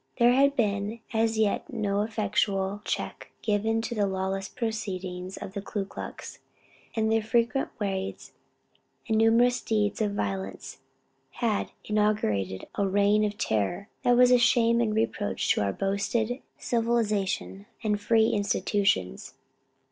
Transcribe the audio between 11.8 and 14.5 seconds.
inaugurated a reign of terror that was a